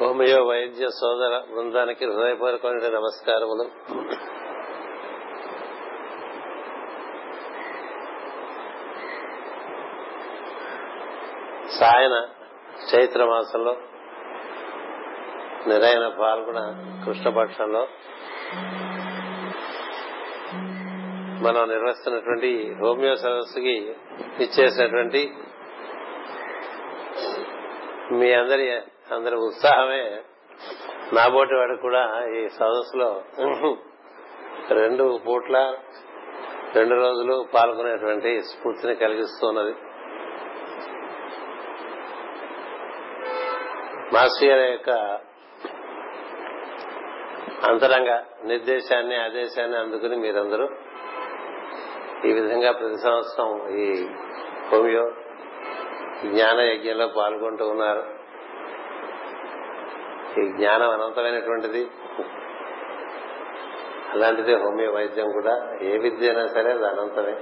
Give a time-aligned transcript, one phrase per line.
[0.00, 3.64] Homeo వైద్య సోదర బృందానికి హృదయపూర్వకమైన నమస్కారములు.
[11.78, 12.28] సాయన
[12.94, 13.76] చైత్ర మాసంలో
[15.66, 16.60] నిరైన పాల్గొన
[17.06, 17.88] కృష్ణపక్షంలో
[21.42, 23.94] మనం నిర్వహిస్తున్నటువంటి హోమియో సదస్సుకి
[24.40, 25.34] ఇచ్చేసినటువంటి
[28.12, 28.80] మీ అందరి
[29.12, 30.22] అందరి ఉత్సాహమే.
[31.12, 33.22] నాబోటి వాడు కూడా ఈ సదస్సులో
[34.70, 35.74] రెండు పూట్ల
[36.74, 39.74] రెండు రోజులు పాల్గొనేటువంటి స్ఫూర్తిని కలిగిస్తున్నది.
[44.14, 44.90] మాస్టర్ గారి యొక్క
[47.70, 50.68] అంతరంగ నిర్దేశాన్ని ఆదేశాన్ని అందుకుని మీరందరూ
[52.24, 54.06] ఈ విధంగా ప్రతి సంవత్సరం ఈ
[54.72, 55.10] హోమియో
[56.26, 58.23] జ్ఞాన యజ్ఞంలో పాల్గొంటూ ఉన్నారు.
[60.38, 61.90] ఈ జ్ఞానం అనంతమైనటువంటిది.
[64.12, 65.78] అలాంటిది హోమియో వైద్యం కూడా.
[65.82, 67.36] ఏ విద్య అయినా సరే అది అనంతమే.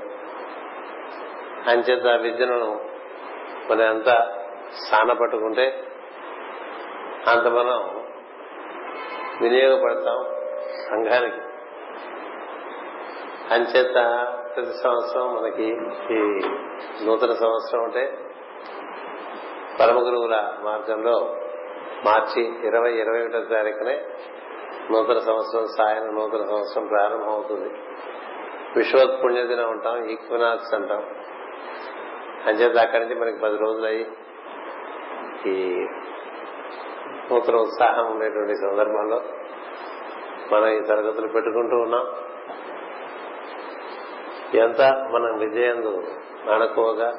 [1.70, 2.81] అంచేత ఆ విద్యను
[3.70, 4.09] మనం ఎంత
[4.73, 5.87] స్థాన పట్టుకుంటే
[7.29, 8.05] అంత మనం
[9.41, 10.25] వినియోగపడతాం
[10.91, 11.41] సంఘానికి.
[13.55, 13.95] అంచేత
[14.57, 15.65] ప్రతి సంవత్సరం మనకి
[16.15, 16.41] ఈ
[17.07, 18.19] నూతన సంవత్సరం అంటే
[19.81, 21.37] పరమ గురువుల మార్గంలో
[22.05, 24.03] మార్చి ఇరవై ఇరవై ఒకటో తారీఖునే
[24.91, 27.75] నూతన సంవత్సరం సాయం నూతన సంవత్సరం ప్రారంభం అవుతుంది
[28.77, 31.14] విశ్వత్ పుణ్యదినం ఉంటాం ఈక్వినాక్స్ అంటాం.
[32.47, 34.11] అంచేత అక్కడి నుంచి మనకి పది రోజులయ్యి.
[35.47, 35.86] ఈ
[37.33, 39.23] నూతన ఉత్సాహం ఉండేటువంటి సందర్భంలో
[40.53, 42.06] మనం ఈ తరగతులు పెట్టుకుంటూ ఉన్నాం.
[44.55, 46.03] ఎంత మనం విజయందు
[46.53, 47.12] అణకువగా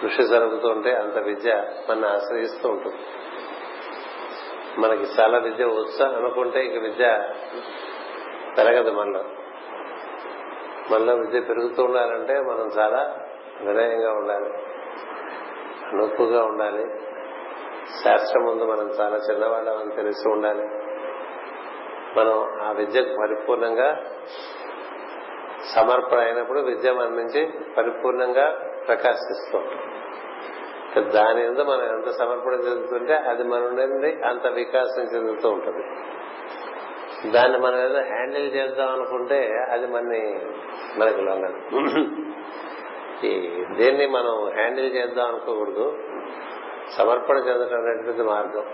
[0.00, 1.54] కృషి జరుగుతుంటే అంత విద్య
[1.90, 2.96] మన ఆశ్రయిస్తూ ఉంటుంది.
[4.78, 7.28] మనకి చాలా విద్య వచ్చు అనుకుంటే ఇంక విద్య
[8.58, 9.24] పెరగదు మనలో.
[10.90, 13.18] మనలో విద్య పెరుగుతూ ఉండాలంటే మనం చాలా
[13.60, 14.52] వినయంగా ఉండాలి.
[15.86, 16.84] అనుకుగా ఉండాలి.
[18.04, 20.62] శాస్త్రం ముందు మనం చాలా చిన్నవాళ్ళమని తెలిసి ఉండాలి.
[22.18, 24.04] మనం ఆ విద్యకు పరిపూర్ణంగా
[25.74, 28.50] సమర్పణ అయినప్పుడు విద్య మన నుంచి పరిపూర్ణంగా
[28.86, 29.58] ప్రకాశిస్తూ
[31.00, 35.84] దాని మీద మనం ఎంత సమర్పణ చెందుతుంటే అది మన నుండి అంత వికాసం చెందుతూ ఉంటుంది.
[37.30, 40.40] దాన్ని మనం ఏదో హ్యాండిల్ చేద్దాం అనుకుంటే అది మనని
[40.98, 41.58] మనకి లొంగదు
[43.26, 45.98] ఈ దేన్ని మనం హ్యాండిల్ చేద్దాం అనుకోకూడదు.
[46.98, 48.64] సమర్పణ చెందడం అనేటువంటి మార్గం.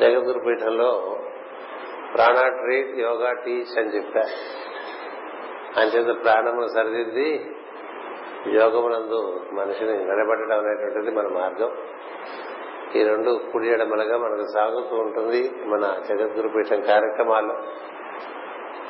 [0.00, 1.20] జగద్గురు పీఠంలో
[2.14, 4.64] ప్రాణా ట్రీట్ యోగా టీచ్ అని చెప్పారు.
[5.80, 7.53] అంచేత ప్రాణమును సరిదిద్ది
[8.52, 11.70] యోగమునందు మనిషిని నిలబెట్టడం అనేటువంటిది మన మార్గం.
[12.96, 17.54] ఈ రెండు కుడి ఎడమలుగా మనకు సాగుతూ ఉంటుంది మన జగద్గురు పీఠం కార్యక్రమాల్లో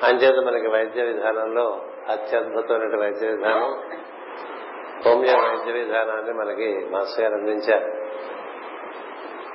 [0.02, 3.82] అంచేత మనకి వైద్య విధానంలో అత్యద్భుతమైన వైద్య విధానం
[5.06, 7.86] హోమియో వైద్య విధానాన్ని మనకి మాస్టర్ గారు అందించారు.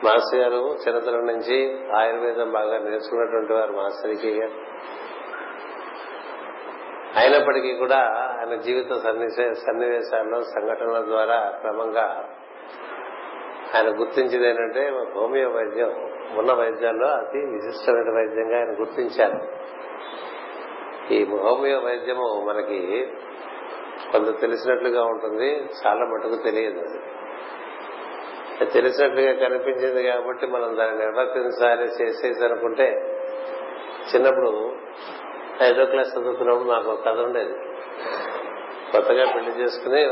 [0.05, 4.41] మాస్టర్ గారు చిన్నతనం నుంచి ఆయుర్వేదం బాగా నేర్చుకున్నటువంటి వారు మాస్టర్కి
[7.19, 8.93] అయినప్పటికీ కూడా ఆయన జీవిత
[9.53, 12.29] సన్నివేశాల్లో సంఘటనల ద్వారా క్రమంగా
[13.75, 19.47] ఆయన గుర్తించింది ఏంటంటే హోమియో వైద్యం ఉన్న వైద్యాల్లో అతి విశిష్టమైన వైద్యంగా ఆయన గుర్తించారు.
[21.13, 23.07] ఈ హోమియో వైద్యము మనకి
[24.11, 26.99] కొంత తెలిసినట్లుగా ఉంటుంది చాలా మటుకు తెలియదు అది.
[28.65, 32.91] తెలిసినట్లుగా కనిపించింది కాబట్టి మనం దాన్ని నిర్వర్తించాలి చేసేది అనుకుంటే
[34.15, 34.75] చిన్నప్పుడు
[35.63, 37.53] ఐదో క్లాస్ చదువుతున్నప్పుడు మాకు కథ ఉండేది.
[38.91, 40.03] కొత్తగా పెళ్ళి చేసుకుని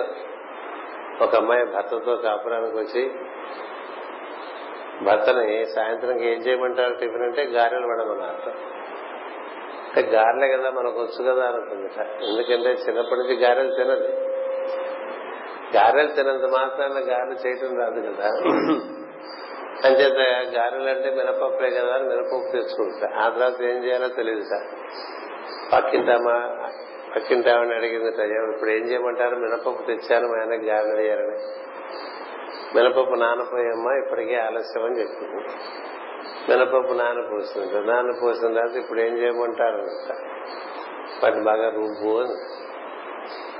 [1.24, 3.12] ఒక అమ్మాయి భర్తతో కాపురానికి వచ్చి
[5.06, 8.78] భర్తని సాయంత్రం ఏం చేయమంటారు టిఫిన్ అంటే గారెలు పడమన్నారు
[9.88, 11.90] అంటే గారెలే కదా మనకు వచ్చు కదా అనుకుంది.
[12.26, 14.08] ఎందుకంటే చిన్నప్పటి నుంచి గారెలు తినదు.
[15.78, 18.28] గారెలు తినంత మాత్రాన గారెలు చేయటం రాదు కదా.
[19.86, 20.20] అంచేత
[20.58, 23.20] గారెలు అంటే మినపప్పులే కదా అని మినపప్పు తెచ్చుకుంటా.
[23.20, 24.68] ఆ తర్వాత ఏం చేయాలో తెలియదు సార్.
[27.18, 29.36] పక్కింటామా పక్కింటామని అడిగింది ఇప్పుడు ఏం చేయమంటారు?
[29.36, 31.38] మినపప్పు తెచ్చాను మా ఆయనకి గారెలు అడిగారని
[32.76, 35.44] మినపప్పు నానపోయమ్మా ఇప్పటికే ఆలస్యం అని చెప్పింది.
[36.50, 39.82] మినపప్పు నానపోసింది నానపోసిన తర్వాత ఇప్పుడు ఏం చేయమంటారు?
[41.24, 42.34] వాటిని బాగా రుబ్బు అని.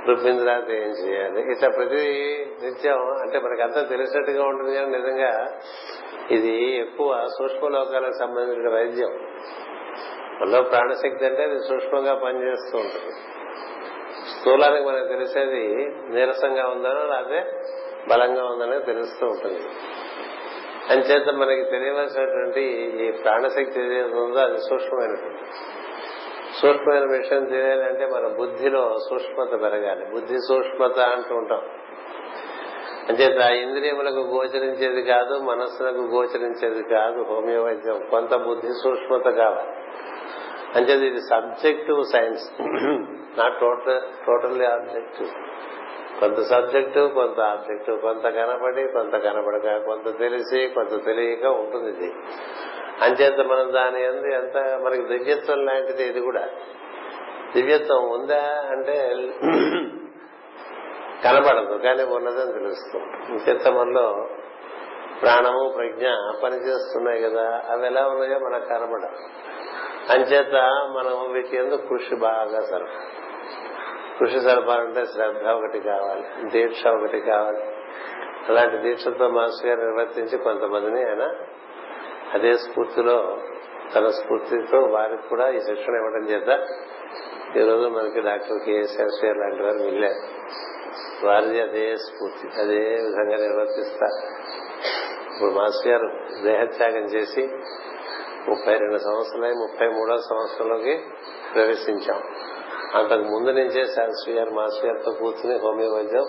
[0.08, 1.52] రుబ్బిన తర్వాత ఏం చేయాలి?
[1.52, 2.06] ఇట్లా ప్రతి
[2.64, 5.60] నిత్యం అంటే మనకు అంతా తెలిసినట్టుగా ఉంటుంది కానీ నిజంగా
[6.32, 9.12] ఇది ఎక్కువ సూక్ష్మ లోకాలకు సంబంధించిన వైద్యం.
[10.42, 13.14] మనలో ప్రాణశక్తి అంటే అది సూక్ష్మంగా పనిచేస్తూ ఉంటుంది.
[14.40, 15.68] స్థూలానికి మనకు తెలిసేది
[16.10, 17.52] నీరసంగా ఉందనో లేకపోతే
[18.08, 19.60] బలంగా ఉందనే తెలుస్తూ ఉంటుంది.
[20.90, 22.62] అంచేత మనకి తెలియవలసినటువంటి
[23.06, 25.44] ఈ ప్రాణశక్తి ఏదైతే ఉందో అది సూక్ష్మమైనటువంటి
[26.62, 30.06] సూక్ష్మమైన విషయం తెలియాలంటే మన బుద్ధిలో సూక్ష్మత పెరగాలి.
[30.06, 31.62] బుద్ధి సూక్ష్మత అంటూ ఉంటాం.
[33.10, 39.87] అంచేత ఇంద్రియములకు గోచరించేది కాదు మనస్సులకు గోచరించేది కాదు హోమియో వైద్యం కొంత బుద్ధి సూక్ష్మత కావాలి.
[40.76, 42.46] అంచేది ఇది subjective science
[43.40, 45.30] not total totally objective
[46.20, 47.92] కొంత సబ్జెక్టు కొంత ఆబ్జెక్టు.
[47.92, 52.14] కొంత కనబడి కొంత కనబడక కొంత తెలిసి కొంత తెలియక ఉంటుంది ఇది.
[53.02, 56.48] అంచేత మనం దాని ఎందు ఎంత మనకి దివ్యత్వం లాంటిది ఇది కూడా.
[57.56, 58.96] దివ్యత్వం ఉందా అంటే
[61.24, 63.12] కనబడదు కానీ ఉన్నదని తెలుస్తుంది.
[63.32, 64.28] అంచేత మనలో
[65.22, 66.08] ప్రాణము ప్రజ్ఞ
[66.44, 69.22] పనిచేస్తున్నాయి కదా అవి ఎలా ఉన్నాయో మనకు కనబడదు
[70.14, 70.56] అంచేత
[70.98, 73.02] మనం వీటి ఎందుకు కృషి బాగా సరఫరా
[74.20, 77.62] కృషి సరపాలంటే శ్రద్ధ ఒకటి కావాలి దీక్ష ఒకటి కావాలి.
[78.48, 81.24] అలాంటి దీక్షతో మాస్టర్ గారు నిర్వర్తించి కొంతమందిని ఆయన
[82.34, 83.18] అదే స్ఫూర్తిలో
[83.94, 86.50] తన స్ఫూర్తితో వారికి కూడా ఈ శిక్షణ ఇవ్వడం చేత
[87.58, 90.22] ఈ రోజు మనకి డాక్టర్ కేఎస్ గారు లాంటి వారు మిగిలారు
[91.28, 94.18] వారిది అదే స్ఫూర్తి అదే విధంగా నిర్వర్తిస్తారు
[95.32, 96.10] ఇప్పుడు మాస్టర్ గారు
[96.44, 97.44] దేహత్యాగం చేసి
[98.50, 101.04] ముప్పై రెండు సంవత్సరాలై ముప్పై మూడో సంవత్సరంలోకి
[101.54, 102.22] ప్రవేశించాం.
[102.96, 106.26] అంతకు ముందు నుంచే శాస్త్రి గారు మాస్టర్ గారితో కూర్చుని హోమియో వైద్యం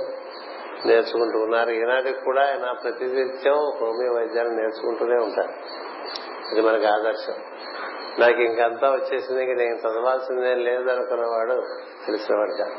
[0.87, 1.71] నేర్చుకుంటూ ఉన్నారు.
[1.71, 5.53] ఈనాటికి కూడా ఆయన ప్రతినిత్యం హోమియో వైద్యాన్ని నేర్చుకుంటూనే ఉంటారు.
[6.53, 7.35] ఇది మనకి ఆదర్శం.
[8.19, 11.63] నాకు ఇంకంతా వచ్చేసింది నేను చదవాల్సిందేం లేదనుకున్నవాడు
[12.07, 12.75] తెలిసినవాడు కాదు.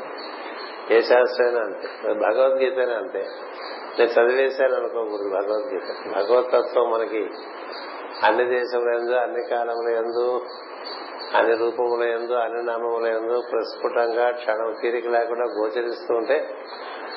[0.94, 2.12] ఏ శాస్త్రైనా అంతే.
[2.12, 3.26] భగవద్గీత అంతే.
[3.98, 6.14] నేను చదివేశాను అనుకోకూడదు భగవద్గీత.
[6.14, 7.30] భగవతత్వం మనకి
[8.24, 10.40] అన్ని దేశముల ఎందు అన్ని కాలముల ఎందు
[11.36, 16.54] అన్ని రూపముల ఎందు అన్ని నామముల ఎందు ప్రస్ఫుటంగా క్షణం తీరిక లేకుండా గోచరిస్తూ ఉంటే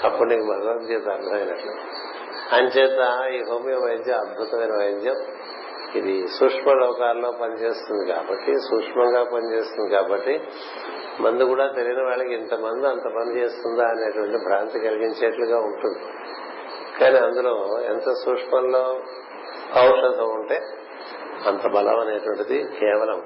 [0.04, 1.72] అప్పుడు నీకు భగవద్గీత అర్థమైనట్లు.
[2.56, 3.00] అంచేత
[3.34, 5.16] ఈ హోమియో వైద్యం అద్భుతమైన వైద్యం.
[5.96, 10.44] ఇది సూక్ష్మ లోకాల్లో పనిచేస్తుంది కాబట్టి సూక్ష్మంగా పనిచేస్తుంది కాబట్టి
[11.20, 16.00] మందు కూడా తెలియని వాళ్ళకి ఇంతమంది అంత పని చేస్తుందా అనేటువంటి భ్రాంతి కలిగించేట్లుగా ఉంటుంది.
[17.00, 19.02] కానీ అందులో ఎంత సూక్ష్మంలో
[19.78, 20.62] ఔషధం ఉంటే
[21.48, 23.24] అంత బలం అనేటువంటిది కేవలం.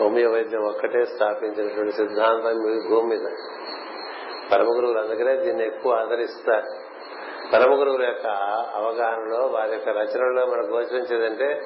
[0.00, 2.58] హోమియో వైద్యం ఒక్కటే స్థాపించినటువంటి సిద్ధాంతం
[2.88, 3.26] భూమి మీద.
[4.52, 6.66] పరమ గురువులు అందుకనే దీన్ని ఎక్కువ ఆదరిస్తారు.
[7.52, 8.26] పరమ గురువుల యొక్క
[8.74, 11.60] అవగాహనలో వారి యొక్క రచనలో మనకు గోచరించేదంటే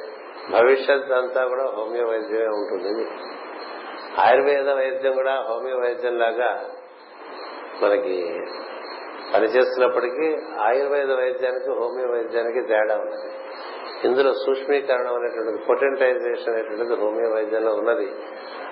[0.50, 3.10] భవిష్యత్ అంతా కూడా హోమియో వైద్యమే ఉంటుంది.
[4.20, 6.64] ఆయుర్వేద వైద్యం కూడా హోమియో వైద్యం లాగా
[7.82, 8.32] మనకి
[9.34, 13.41] పనిచేస్తున్నప్పటికీ ఆయుర్వేద వైద్యానికి హోమియో వైద్యానికి తేడా ఉన్నది.
[14.04, 18.06] ఇందులో సూక్ష్మీకరణం అనేటువంటిది పొటెంటైజేషన్ అనేటువంటిది హోమియో వైద్యంలో ఉన్నది.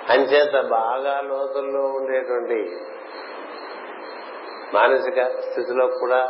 [0.09, 2.59] అంచేత బాగా లోతుల్లో ఉండేటువంటి
[4.75, 6.21] మానసిక స్థితిలో కూడా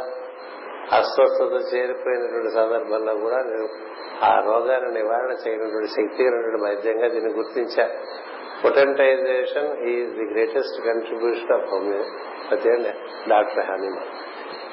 [0.92, 3.38] అస్వస్థత చేరిపోయినటువంటి సందర్భంలో కూడా
[4.22, 7.94] ఆ రోగాన్ని నివారణ చేయనటువంటి శక్తి ఉన్నటువంటి వైద్యంగా దీన్ని గుర్తించారు
[8.62, 12.90] potentization is the greatest contribution of homoeopathy and
[13.28, 14.02] doctor Hahnemann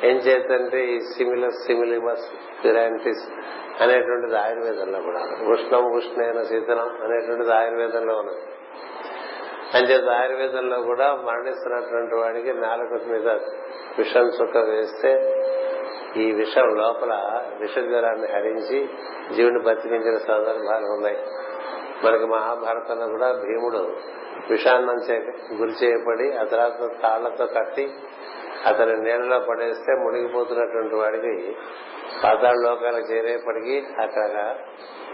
[0.04, 2.26] ఏం చేతంటే ఈ సిమిలస్ సిమిలిమస్
[2.66, 3.30] పిరాంటిస్
[3.82, 5.20] అనేటువంటిది ఆయుర్వేదంలో కూడా.
[5.52, 8.42] ఉష్ణం ఉష్ణైన శీతలం అనేటువంటిది ఆయుర్వేదంలో ఉన్నది.
[9.74, 13.28] అంచేత ఆయుర్వేదంలో కూడా మరణిస్తున్నటువంటి వాడికి నాలుక మీద
[13.98, 15.36] విషం చుక్క వేస్తే
[16.18, 18.90] ఈ విషం లోపల విష జ్వరాన్ని హరించి
[19.36, 21.18] జీవుని బతికించిన సందర్భాలు ఉన్నాయి.
[22.04, 23.96] మనకి మహాభారతంలో కూడా భీముడు
[24.50, 24.96] విషాన్నం
[25.54, 27.94] గురి చేయబడి ఆ తర్వాత తాళ్ళతో కట్టి
[28.68, 31.34] అతని నీళ్ళలో పడేస్తే మునిగిపోతున్నటువంటి వాడికి
[32.24, 34.34] పాతాళ లోకాలకు చేరేపటికి అక్కడ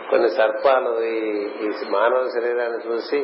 [0.10, 3.20] కొన్ని సర్పాలు ఈ మానవ శరీరాన్ని చూసి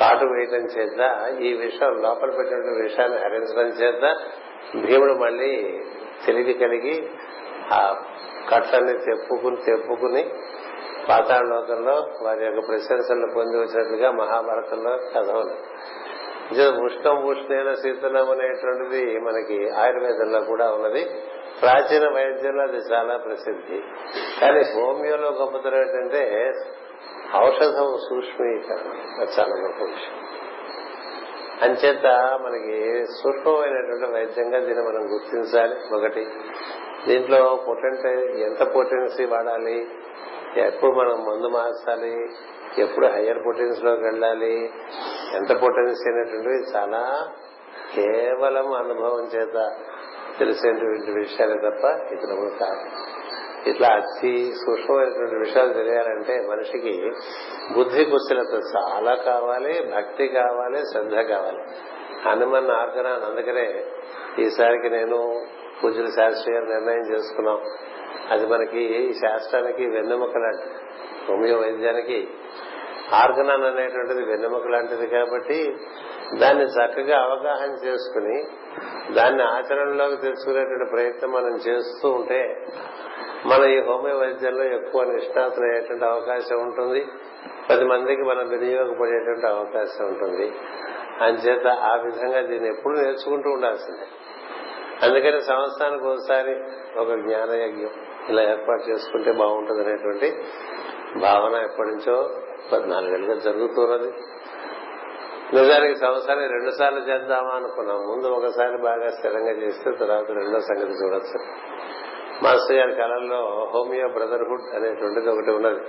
[0.00, 1.00] కాటు వేయటం చేత
[1.40, 4.04] ఈ విషయం లోపల పెట్టిన విషయాన్ని హరించడం చేత
[4.86, 5.80] భీముడు మళ్ళీ
[6.26, 6.94] తెలివి కలిగి
[7.72, 7.80] ఆ
[8.50, 10.22] కట్లన్నీ తెప్పుకుని తెప్పుకుని
[11.08, 15.56] పాతాళ లోకంలో వారి యొక్క ప్రశంసలు పొంది వచ్చినట్లుగా మహాభారతంలో కథ ఉంది.
[16.60, 21.04] ఉష్ణం ఉష్ణైన శీతలం అనేటువంటిది మనకి ఆయుర్వేదంలో కూడా ఉన్నది.
[21.60, 23.82] ప్రాచీన వైద్యంలో అది చాలా ప్రసిద్ధి.
[24.40, 26.52] కానీ హోమియోలో గొప్పతనం ఏంటంటే
[27.36, 29.20] ఔషధం సూక్ష్మీకరణ.
[29.20, 30.22] అది చాలా గొప్ప విషయం.
[31.62, 32.06] అంచేత
[32.42, 35.94] మనకి సూక్ష్మమైనటువంటి వైద్యంగా దీన్ని మనం గుర్తించాలి.
[35.94, 36.26] ఒకటి
[37.08, 38.06] దీంట్లో పొటెంట్
[38.36, 39.88] ఎంత పొటెన్సీ వాడాలి
[40.56, 42.28] ఎప్పుడు మనం మందు మార్చాలి
[42.78, 44.72] ఎప్పుడు హయ్యర్ పొటెన్స్లోకి వెళ్ళాలి?
[45.34, 47.28] ఎంత పొటెన్స్ అనేటువంటివి చాలా
[47.94, 49.76] కేవలం అనుభవం చేత
[50.38, 52.90] తెలిసేటువంటి విషయాలే తప్ప ఇతరములు కాదు.
[53.68, 57.12] ఇట్లా అతి సూక్ష్మమైనటువంటి విషయాలు తెలియాలంటే మనిషికి
[57.74, 61.58] బుద్ధి కుశలత చాలా కావాలి భక్తి కావాలి శ్రద్ధ కావాలి.
[62.28, 63.84] హనుమన్ ఆర్గనాన్ని అందుకనే
[64.38, 65.46] ఈసారికి నేను
[65.84, 67.60] పూజల శాస్త్రి గారు నిర్ణయం చేసుకున్నాం.
[68.30, 70.91] అది మనకి శాస్త్రానికి వెన్నెముక లాంటి
[71.28, 72.28] హోమియో వైద్యానికి
[73.12, 75.76] ఆర్గనాన్ అనేటువంటిది వెన్నెముక లాంటిది కాబట్టి
[76.38, 78.44] దాన్ని చక్కగా అవగాహన చేసుకుని
[79.14, 82.66] దాన్ని ఆచరణలోకి తెలుసుకునేటువంటి ప్రయత్నం మనం చేస్తూ ఉంటే
[83.46, 87.06] మన ఈ హోమియో వైద్యంలో ఎక్కువ నిష్ణాతులయ్యేటువంటి అవకాశం ఉంటుంది.
[87.70, 90.52] పది మందికి మనం వినియోగపడేటువంటి అవకాశం ఉంటుంది.
[91.20, 94.06] అంచేత ఆ విధంగా దీన్ని ఎప్పుడు నేర్చుకుంటూ ఉండాల్సిందే.
[95.02, 96.54] అందుకని సంవత్సరానికి ఒకసారి
[96.98, 97.90] ఒక జ్ఞానయజ్ఞం
[98.28, 100.42] ఇలా ఏర్పాటు చేసుకుంటే బాగుంటుంది అనేటువంటి
[101.20, 102.30] భావన ఎప్పటి నుంచో
[102.72, 104.12] పద్నాలుగేళ్ళుగా జరుగుతున్నది.
[105.56, 107.96] నిజానికి సంవత్సరానికి రెండు సార్లు చేద్దామా అనుకున్నాం.
[107.96, 111.44] ముందు ఒకసారి బాగా స్థిరంగా చేస్తే తర్వాత రెండో సంగతి చూడొచ్చు.
[112.42, 115.80] మాస్టర్ గారి కళల్లో హోమియో బ్రదర్హుడ్ అనేటువంటిది ఒకటి ఉన్నది.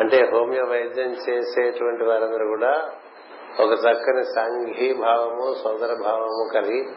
[0.00, 2.90] అంటే హోమియో వైద్యం చేసేటువంటి వారందరూ కూడా
[3.60, 6.88] ఒక చక్కని సంఘీ భావము సోదర భావము కలిగి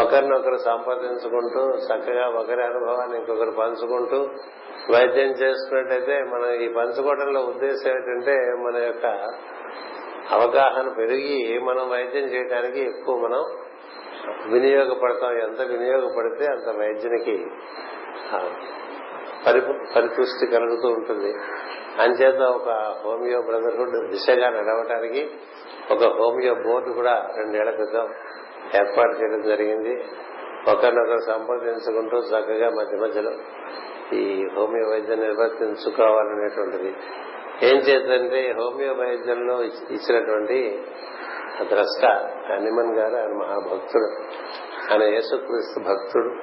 [0.00, 4.28] ఒకరినొకరు సంపాదించుకుంటూ చక్కగా ఒకరి అనుభవాన్ని ఇంకొకరు పంచుకుంటూ
[4.92, 9.06] వైద్యం చేసుకున్నట్టయితే మనం ఈ పంచుకోవడంలో ఉద్దేశం ఏంటంటే మన యొక్క
[10.30, 13.42] అవగాహన పెరిగి మనం వైద్యం చేయడానికి ఎక్కువ మనం
[14.52, 15.32] వినియోగపడతాం.
[15.38, 17.36] ఎంత వినియోగపడితే అంత వైద్యునికి
[19.96, 21.30] పరిపుష్టి కలుగుతూ ఉంటుంది.
[22.02, 22.68] అంచేత ఒక
[23.04, 25.22] హోమియో బ్రదర్హుడ్ దిశగా నడవటానికి
[25.90, 28.06] ఒక హోమియో బోర్డు కూడా రెండేళ్ళ క్రితం
[28.80, 29.94] ఏర్పాటు చేయడం జరిగింది.
[30.70, 33.32] ఒకరినొకరు సంప్రదించుకుంటూ చక్కగా మధ్య మధ్యలో
[34.12, 36.96] ఈ హోమియో వైద్యం నిర్వర్తించుకోవాలనేటువంటిది.
[37.62, 40.84] ఏం చేద్దంటే హోమియో వైద్యంలో ఇచ్చినటువంటి
[41.62, 42.06] ద్రష్ట
[42.52, 44.04] హనుమన్ గారు ఆయన మహాభక్తుడు.
[44.92, 46.34] ఆయన యేసుక్రీస్తు భక్తుడు.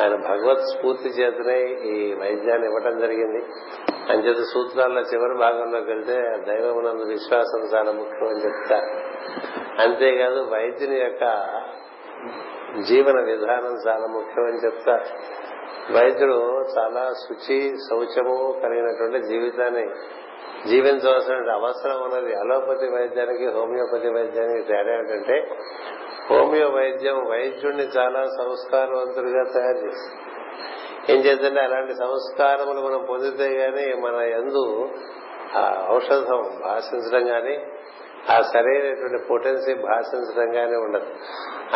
[0.00, 1.60] ఆయన భగవత్ స్ఫూర్తి చేతనే
[1.90, 3.44] ఈ వైద్యాన్ని ఇవ్వటం జరిగింది.
[3.94, 8.86] అని అంచేత సూత్రాల్లో చివరి భాగంలోకి వెళ్తే దైవమునందు విశ్వాసం చాలా ముఖ్యం అని చెప్తారు
[9.82, 11.46] అంతేకాదు వైద్యుని యొక్క
[12.88, 15.04] జీవన విధానం చాలా ముఖ్యం అని చెప్తారు
[15.92, 19.86] వైద్యుడు చాలా శుచి శౌచము కలిగినటువంటి జీవితాన్ని
[20.68, 22.34] జీవించవలసిన అవసరం ఉన్నది.
[22.34, 25.48] అలోపతి వైద్యానికి హోమియోపతి వైద్యానికి తేడా ఏంటంటే
[26.30, 30.22] హోమియో వైద్యం వైద్యుడిని చాలా సంస్కారవంతుడిగా తయారు చేస్తుంది.
[31.12, 34.88] ఏం చేద్దంటే అలాంటి సంస్కారములు మనం పొందితే గానీ మన ఎందు
[35.56, 37.66] ఆ ఔషధం భాషించడం గాని
[38.30, 41.06] ఆ సరైనటువంటి పొటెన్సీ భాషించడం గానీ ఉండదు.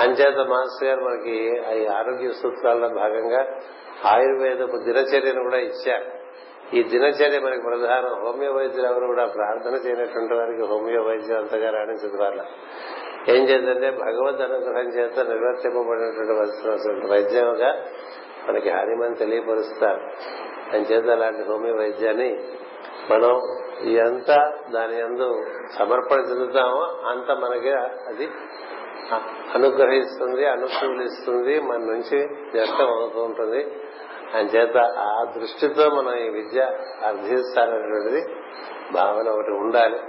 [0.01, 3.59] అంచేత మాస్టర్ గారు మనకి ఈ ఆరోగ్య సూత్రాల్లో భాగంగా
[4.07, 6.19] ఆయుర్వేదపు దినచర్యను కూడా ఇచ్చారు.
[6.77, 8.27] ఈ దినచర్య మనకి ప్రధానం.
[8.27, 12.45] హోమియో వైద్యులు ఎవరు కూడా ప్రార్థన చేయనటువంటి వారికి హోమియో వైద్యం అంతగా రాణించదు వాళ్ళ
[13.29, 17.85] ఏం చేద్దంటే భగవద్ అనుగ్రహం చేత నిర్వర్తింపబడినటువంటి వైద్యంగా
[18.49, 20.01] మనకి హానిమని తెలియపరుస్తారు.
[20.77, 22.39] అని చేత అలాంటి హోమియో వైద్యాన్ని
[23.11, 25.43] మనం ఎంత దాని ఎందు
[25.79, 28.29] సమర్పణ చెందుతామో అంత మనకి అది
[29.55, 32.19] అనుగ్రహిస్తుంది అనుకూలిస్తుంది మన నుంచి
[32.53, 33.75] వ్యక్తం అవుతూ ఉంటుంది.
[34.37, 36.61] చేత ఆ దృష్టితో మనం ఈ విద్య
[37.07, 38.35] అర్థిస్తానటువంటిది
[38.93, 40.01] భావన ఒకటి ఉండాలి.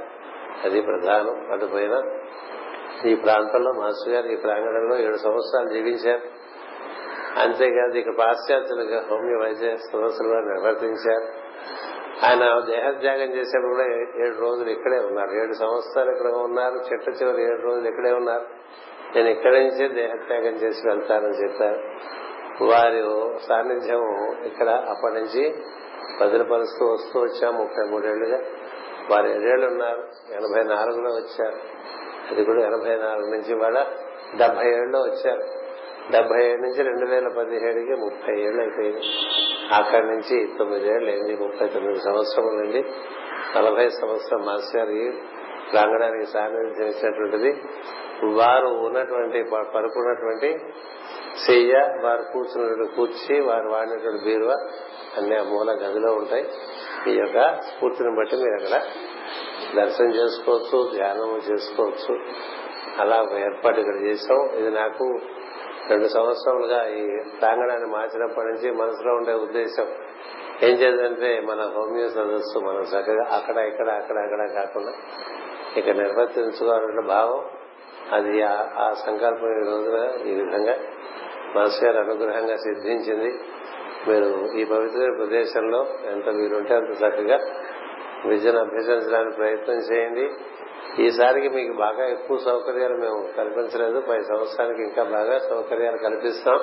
[0.64, 1.52] అది ప్రధానం.
[1.52, 2.02] అటుపైన
[3.06, 6.22] ఈ ప్రాంతంలో మాస్టర్ గారు ఈ ప్రాంగణంలో ఏడు సంవత్సరాలు జీవించారు.
[7.40, 11.49] అంతేకాదు ఇక పాశ్చాత్యులుగా హోమియో వైద్య సదస్సులు నిర్వర్తించారు.
[12.24, 13.84] ఆయన దేహత్యాగం చేసేప్పుడు కూడా
[14.26, 15.32] ఏడు రోజులు ఇక్కడే ఉన్నారు.
[15.32, 16.76] ఏడు సంవత్సరాలు ఇక్కడ ఉన్నారు.
[16.76, 18.46] చెట్ల చివరి ఏడు రోజులు ఇక్కడే ఉన్నారు.
[19.16, 21.80] నేను ఇక్కడి నుంచే దేహత్యాగం చేసి వెళ్తానని చెప్పారు.
[22.64, 23.04] వారి
[23.48, 24.02] సాన్నిధ్యం
[24.46, 25.56] ఇక్కడ అప్పటి నుంచి
[26.20, 28.40] భద్రపరుస్తూ వస్తూ వచ్చాం ముప్పై మూడేళ్ళుగా.
[29.10, 30.04] వారు ఏడేళ్ళు ఉన్నారు.
[30.32, 31.56] ఎనభై నాలుగులో వచ్చారు.
[32.32, 33.86] అది కూడా ఎనభై నాలుగు నుంచి వాళ్ళ
[34.38, 35.44] డెబ్బై ఏళ్ళలో వచ్చారు.
[36.12, 39.02] డెబ్బై ఏడు నుంచి రెండు వేల పదిహేడుకి ముప్పై ఏళ్ళు అయిపోయింది.
[39.78, 42.86] అక్కడి నుంచి తొమ్మిదేళ్ళు అయింది ముప్పై తొమ్మిది సంవత్సరం నుండి
[43.56, 45.14] నలభై సంవత్సరం మాస్టర్
[45.72, 47.52] ప్రాంగణానికి సాన్నిధ్యం ఇచ్చినటువంటిది
[48.36, 50.50] వారు ఉన్నటువంటి పరుకున్నటువంటి
[51.48, 51.74] చెయ్య
[52.04, 54.58] వారు కూర్చున్నటువంటి కూర్చి వారు వాడినటువంటి బీరువా
[55.18, 56.46] అన్ని ఆ మూల గదిలో ఉంటాయి.
[57.08, 58.82] ఈ యొక్క స్ఫూర్తిని బట్టి మీరు అక్కడ
[59.76, 62.14] దర్శనం చేసుకోవచ్చు ధ్యానం చేసుకోవచ్చు.
[63.00, 65.06] అలా ఏర్పాటు ఇక్కడ చేసాం ఇది నాకు
[65.89, 67.03] రెండు సంవత్సరాలుగా ఈ
[67.39, 69.88] ప్రాంగణాన్ని మార్చినప్పటి నుంచి మనసులో ఉండే ఉద్దేశం
[70.63, 74.93] ఏం చేద్దంటే మన హోమియో సదస్సు మనం చక్కగా అక్కడ ఇక్కడ అక్కడ అక్కడ కాకుండా
[75.77, 77.41] ఇక్కడ నిర్వర్తించుకోవాలన్న భావం
[78.13, 80.75] అది ఆ సంకల్పం ఈ రోజున ఈ విధంగా
[81.55, 83.29] మనసు గారు అనుగ్రహంగా సిద్ధించింది.
[84.08, 84.27] మీరు
[84.58, 85.79] ఈ పవిత్రమైన ప్రదేశంలో
[86.12, 87.38] ఎంత వీరుంటే అంత చక్కగా
[88.25, 90.25] విద్యను అభ్యసించడానికి ప్రయత్నం చేయండి.
[90.98, 94.00] ఈసారికి మీకు బాగా ఎక్కువ సౌకర్యాలు మేము కల్పించలేదు.
[94.00, 96.60] పై సంవత్సరానికి ఇంకా బాగా సౌకర్యాలు కల్పిస్తాం.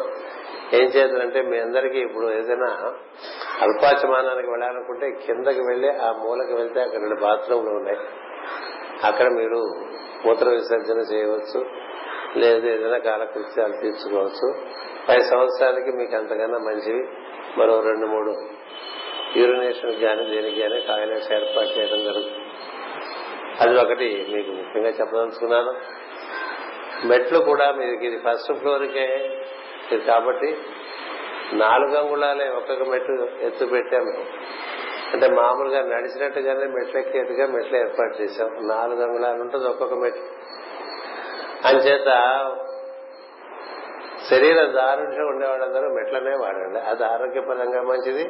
[0.72, 2.94] ఏం చేద్దంటే మీ అందరికీ ఇప్పుడు ఏదైనా
[3.62, 7.98] అల్పాచమానానికి వెళ్ళాలనుకుంటే కిందకి వెళ్ళి ఆ మూలకి వెళ్తే అక్కడ రెండు బాత్రూమ్లు ఉన్నాయి.
[9.04, 9.60] అక్కడ మీరు
[10.26, 11.66] మూత్ర విసర్జన చేయవచ్చు
[12.36, 14.54] లేదా ఏదైనా కాలకృత్యాలు తీర్చుకోవచ్చు.
[15.08, 17.08] పై సంవత్సరానికి మీకు అంతకన్నా మంచివి
[17.58, 18.30] మరో రెండు మూడు
[19.38, 22.42] యూరినేషన్ కానీ దేనికి కానీ టాయిలెట్స్ ఏర్పాటు చేయడం జరుగుతుంది.
[23.60, 25.72] అది ఒకటి మీకు ముఖ్యంగా చెప్పదలుచుకున్నాను.
[27.06, 29.06] మెట్లు కూడా మీకు ఇది ఫస్ట్ ఫ్లోర్కే
[29.92, 30.58] ఇది కాబట్టి
[31.52, 34.12] నాలుగు అంగుళాలే ఒక్కొక్క మెట్లు ఎత్తు పెట్టాము.
[35.12, 38.48] అంటే మామూలుగా నడిచినట్టుగానే మెట్లెక్కేట్టుగా మెట్లు ఏర్పాటు చేశాం.
[38.68, 40.24] నాలుగు అంగుళాలు ఉంటుంది ఒక్కొక్క మెట్లు
[41.68, 42.10] అంచేత
[44.30, 48.24] శరీర దారుణ్యం ఉండేవాళ్ళందరూ మెట్లనే వాడండి అది ఆరోగ్యపరంగా మంచిది.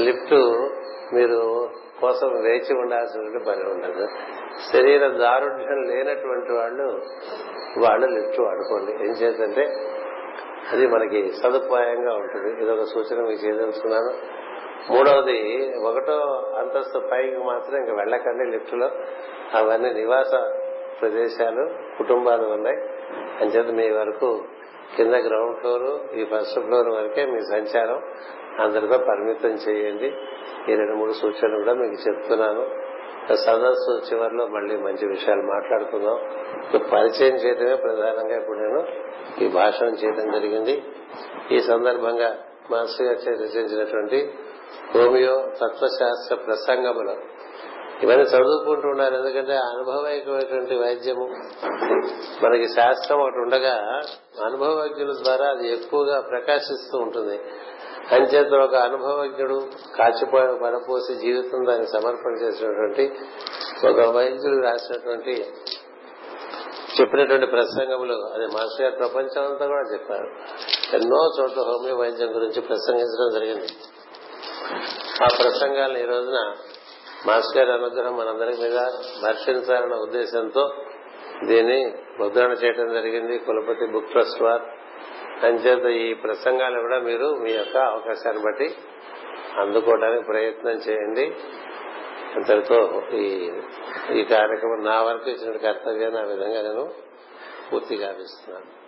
[0.00, 0.34] లిఫ్ట్
[1.14, 4.08] మీరు కోసం వేచి ఉండాల్సినటువంటి పని ఉండదు.
[4.72, 7.00] శరీర దారుఢ్యం లేనటువంటి వాళ్ళు
[7.78, 8.92] వాళ్ళు లిఫ్ట్ వాడుకోండి.
[8.92, 9.64] ఏం చేద్దంటే
[10.72, 12.62] అది మనకి సదుపాయంగా ఉంటుంది.
[12.62, 14.40] ఇదొక సూచన మీకు చేయదలుచుకున్నాను.
[14.92, 16.18] మూడవది ఒకటో
[16.58, 18.90] అంతస్తు పైకి మాత్రం ఇంకా వెళ్ళకండి లిఫ్ట్లో
[19.54, 20.30] అవన్నీ నివాస
[21.00, 22.76] ప్రదేశాలు కుటుంబాలు ఉన్నాయి.
[23.40, 24.44] అంచేత మీ వరకు
[24.96, 28.02] కింద గ్రౌండ్ ఫ్లోర్ ఈ ఫస్ట్ ఫ్లోర్ వరకే మీ సంచారం.
[28.58, 30.06] అందరితో పరిమితం చేయండి.
[30.72, 32.90] ఈ రెండు మూడు సూచనలు కూడా మీకు చెప్తున్నాను.
[33.34, 36.18] సదస్సు చివరిలో మళ్ళీ మంచి విషయాలు మాట్లాడుకుందాం.
[36.92, 38.86] పరిచయం చేయడమే ప్రధానంగా ఇప్పుడు నేను
[39.44, 40.82] ఈ భాషణం చేయడం జరిగింది.
[41.52, 42.38] ఈ సందర్భంగా
[42.70, 44.34] మాస్టర్ గారు రచించినటువంటి
[44.94, 47.40] హోమియో తత్వశాస్త్ర ప్రసంగములు.
[48.02, 51.28] ఇవన్నీ చదువుకుంటూ ఉండాలి ఎందుకంటే అనుభవైకమైనటువంటి వైద్యము.
[52.44, 54.00] మనకి శాస్త్రం ఒకటి ఉండగా
[54.44, 57.40] అనుభవజ్ఞుల ద్వారా అది ఎక్కువగా ప్రకాశిస్తూ ఉంటుంది.
[58.12, 59.60] అంచేత ఒక అనుభవజ్ఞుడు
[59.98, 63.12] కాచిపోయి పడపోసి జీవితం దానికి సమర్పణ చేసినటువంటి
[63.86, 65.44] ఒక వైద్యుడు రాసినటువంటి
[67.00, 68.12] చెప్పినటువంటి ప్రసంగములు.
[68.12, 70.26] అది మాస్టర్ గారు ప్రపంచం అంతా కూడా చెప్పారు.
[70.96, 73.66] ఎన్నో చోట్ల హోమియో వైద్యం గురించి ప్రసంగించడం జరిగింది.
[75.24, 76.54] ఆ ప్రసంగాలను ఈ రోజున
[77.26, 78.78] మాస్టర్ గారి అనుగ్రహం మనందరి మీద
[79.24, 80.70] వర్షించాలన్న ఉద్దేశంతో
[81.46, 83.38] దీన్ని ముద్రణ చేయడం జరిగింది.
[83.38, 84.79] కులపతి బుక్ ట్రస్ట్ వారు.
[85.42, 88.74] అంచేత ఈ ప్రసంగాలు కూడా మీరు మీ యొక్క అవకాశాన్ని బట్టి
[89.58, 91.34] అందుకోవడానికి ప్రయత్నం చేయండి.
[92.36, 93.50] అంతటితో ఈ
[94.12, 96.90] ఈ కార్యక్రమం నా వరకు ఇచ్చిన కర్తవ్యాన్ని ఆ విధంగా నేను
[97.72, 98.79] పూర్తిగా గావిస్తున్నాను.